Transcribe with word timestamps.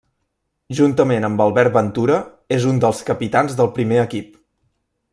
Juntament 0.79 1.27
amb 1.27 1.43
Albert 1.45 1.75
Ventura, 1.77 2.17
és 2.57 2.67
un 2.73 2.81
dels 2.87 3.05
capitans 3.13 3.59
del 3.61 3.71
primer 3.79 4.05
equip. 4.09 4.35